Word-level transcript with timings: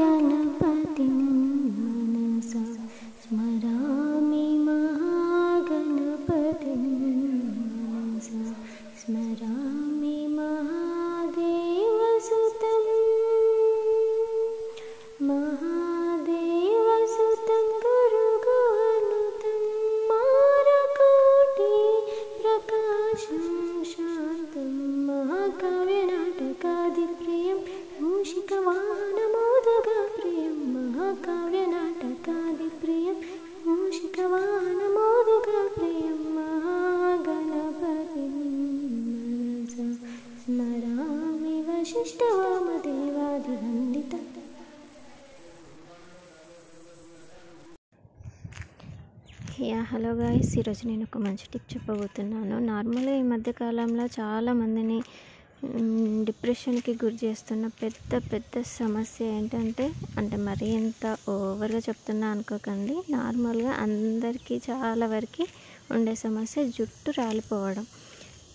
महागणपतिं 0.00 1.14
मनसा 2.14 2.62
स्मरामि 3.22 4.46
महागणपतिं 4.66 6.04
मनसा 7.92 8.42
स्मरामि 9.00 9.67
महाकाव्यनाटकादिप्रियं 32.27 33.17
मूषिकवाहनमोदगप्रियं 33.65 36.17
महागणपतिं 36.35 38.31
मनसा 38.37 39.85
स्मरामि 40.43 41.55
वसिष्ठवामदेवादिवन्दितम् 41.67 44.29
యా 49.63 49.79
హలో 49.89 50.09
గాయస్ 50.17 50.51
ఈరోజు 50.59 50.83
నేను 50.87 51.03
ఒక 51.07 51.17
మంచి 51.23 51.45
టిప్ 51.51 51.67
చెప్పబోతున్నాను 51.73 52.55
నార్మల్గా 52.67 53.13
ఈ 53.15 53.31
మధ్య 53.31 53.51
కాలంలో 53.59 54.05
చాలా 54.15 54.51
మందిని 54.59 54.97
మ్, 54.97 55.03
డిప్రెషన్కి 56.24 56.92
గురి 56.92 57.16
చేస్తున్న 57.24 57.66
పెద్ద 57.66 58.20
పెద్ద 58.32 58.62
సమస్య 58.62 59.24
ఏంటంటే 59.24 59.92
అంటే 60.18 60.36
మరీ 60.36 60.66
ఎంత 60.66 61.16
ఓవర్గా 61.28 61.78
చెప్తున్నా 61.78 62.26
అనుకోకండి. 62.30 62.96
నార్మల్గా 63.10 63.70
అందరికీ 63.70 64.60
చాలా 64.70 65.06
వరకు 65.06 65.46
ఉండే 65.90 66.14
సమస్య 66.14 66.64
జుట్టు 66.68 67.10
రాలిపోవడం. 67.10 67.86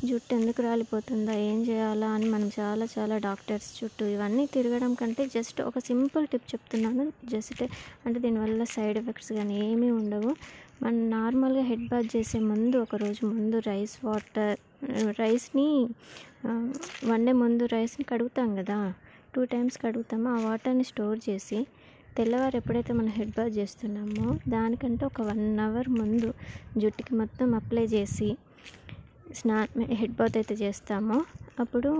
జుట్టు 0.03 0.31
ఎందుకు 0.35 0.61
రాలిపోతుందా? 0.61 1.33
ఏం 1.49 1.59
చేయాలా 1.67 2.07
అని 2.15 2.27
మనం 2.29 2.47
చాలా 2.57 2.85
చాలా 2.93 3.15
డాక్టర్స్ 3.25 3.67
చుట్టూ 3.77 4.03
ఇవన్నీ 4.05 4.43
తిరగడం 4.45 4.93
కంటే 4.93 5.23
జస్ట్ 5.35 5.59
ఒక 5.61 5.79
సింపుల్ 5.89 6.25
టిప్ 6.31 6.47
చెప్తున్నాను. 6.53 7.03
జస్ట్ 7.25 7.61
అంటే 8.05 8.17
దీనివల్ల 8.19 8.65
సైడ్ 8.73 8.97
ఎఫెక్ట్స్ 8.97 9.31
కానీ 9.37 9.55
ఏమీ 9.67 9.89
ఉండవు. 9.99 10.31
మనం 10.83 10.99
నార్మల్గా 11.09 11.63
హెడ్ 11.69 11.87
బాత్ 11.91 12.09
చేసే 12.15 12.39
ముందు 12.49 12.77
ఒక 12.85 12.95
రోజు 12.95 13.23
ముందు 13.33 13.57
రైస్ 13.69 13.95
వాటర్ 14.05 14.53
రైస్ని 15.21 15.67
వండే 17.11 17.33
ముందు 17.41 17.65
రైస్ని 17.75 18.05
కడుగుతాం 18.11 18.49
కదా? 18.59 18.79
టూ 19.35 19.43
టైమ్స్ 19.53 19.77
కడుగుతాము. 19.85 20.27
ఆ 20.29 20.39
వాటర్ని 20.47 20.85
స్టోర్ 20.91 21.19
చేసి 21.27 21.59
తెల్లవారు 22.17 22.55
ఎప్పుడైతే 22.55 22.93
మనం 22.93 23.13
హెడ్ 23.17 23.35
బాత్ 23.37 23.53
చేస్తున్నామో 23.57 24.25
దానికంటే 24.49 25.03
ఒక 25.05 25.21
వన్ 25.29 25.45
అవర్ 25.59 25.89
ముందు 25.99 26.29
జుట్టుకి 26.77 27.13
మొత్తం 27.21 27.47
అప్లై 27.55 27.85
చేసి 27.95 28.27
స్నా 29.33 29.57
హెడ్ 29.93 30.15
బాత్ 30.15 30.37
అయితే 30.39 30.55
చేస్తామో. 30.55 31.17
అప్పుడు 31.57 31.91